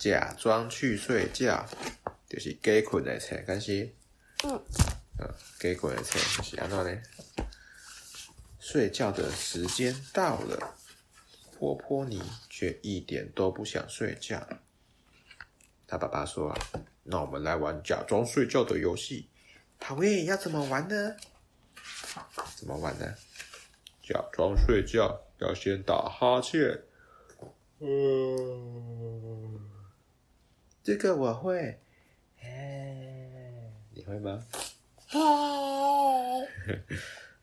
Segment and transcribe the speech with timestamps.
[0.00, 1.62] 假装去睡觉，
[2.26, 3.94] 就是假困的册，但是，
[4.44, 4.64] 嗯，
[5.58, 7.02] 假困的册就是安怎呢？
[8.58, 10.74] 睡觉的时间到了，
[11.58, 14.42] 波波尼却一点都不想睡觉。
[15.86, 16.56] 他爸爸说
[17.04, 19.28] ：“那我们来玩假装睡觉的游戏。”
[19.84, 21.14] 好喂，要怎么玩呢？
[22.56, 23.14] 怎么玩呢？
[24.02, 26.84] 假装睡觉要先打哈欠。
[27.82, 27.88] 嗯，
[30.82, 31.78] 这个我会。
[32.42, 34.44] 哎，你会吗？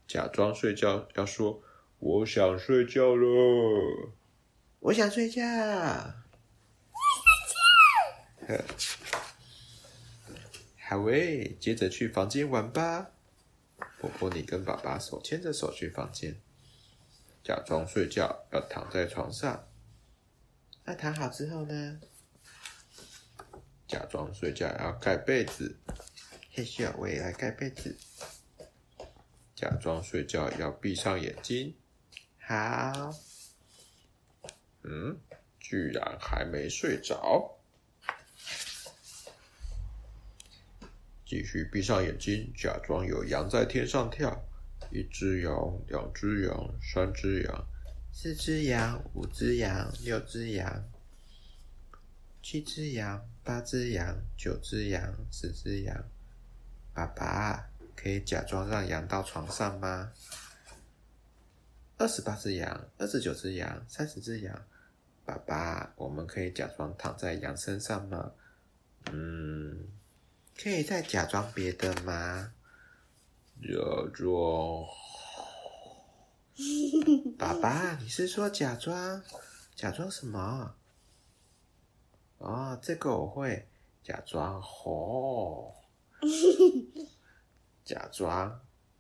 [0.08, 1.62] 假装睡觉要说
[2.00, 4.14] ：“我想睡觉了。”
[4.80, 5.42] 我想睡觉。
[8.48, 8.96] 睡觉。
[10.88, 13.12] 好喂，接着去房间玩吧。
[14.00, 16.40] 婆婆，你跟爸爸手牵着手去房间，
[17.44, 19.68] 假装睡觉，要躺在床上。
[20.86, 22.00] 那躺好之后呢？
[23.98, 25.76] 假装睡觉要盖被子。
[26.52, 27.98] 嘿咻，我也来盖被子。
[29.56, 31.76] 假装睡觉要闭上眼睛。
[32.40, 33.12] 好。
[34.84, 35.20] 嗯，
[35.60, 37.58] 居然还没睡着。
[41.26, 44.46] 继续闭上眼睛，假装有羊在天上跳。
[44.92, 45.52] 一只羊，
[45.88, 47.68] 两只羊，三只羊，
[48.14, 50.88] 四只羊，五只羊，六只羊，
[52.50, 56.06] 七只羊，八只羊，九只羊，十只羊。
[56.94, 60.14] 爸爸，可以假装让羊到床上吗？
[61.98, 64.64] 二十八只羊，二十九只羊，三十只羊。
[65.26, 68.32] 爸爸，我们可以假装躺在羊身上吗？
[69.12, 69.86] 嗯。
[70.58, 72.54] 可以再假装别的吗？
[73.62, 73.68] 假
[74.14, 74.86] 装。
[77.38, 79.22] 爸爸，你是说假装？
[79.76, 80.78] 假装什么？
[82.38, 83.68] 哦，这个我会
[84.04, 85.74] 假装吼。
[87.84, 88.60] 假装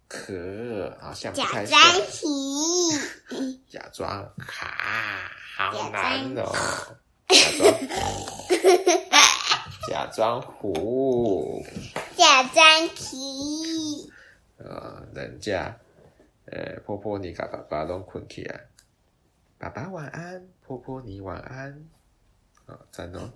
[0.10, 1.82] 咳，好像不太像。
[1.82, 3.62] 假装皮。
[3.70, 6.52] 假装卡，好难哦。
[7.28, 7.74] 假装。
[9.90, 11.64] 假装虎，
[12.18, 14.12] 假装皮，
[14.60, 15.78] 啊，人家，
[16.46, 18.66] 呃，婆婆你跟爸爸都困起来，
[19.58, 21.88] 爸爸晚安，婆婆你晚安，
[22.68, 23.32] 啊，赞哦。